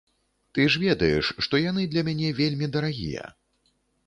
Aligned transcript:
Ты 0.57 0.63
ж 0.75 0.79
ведаеш, 0.83 1.29
што 1.47 1.59
яны 1.69 1.85
для 1.93 2.05
мяне 2.09 2.33
вельмі 2.41 2.71
дарагія. 2.79 3.29